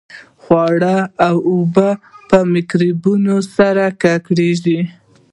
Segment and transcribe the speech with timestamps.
[0.41, 0.97] خواړه
[1.27, 1.89] او اوبه
[2.29, 4.79] په میکروبونو سره ککړېږي.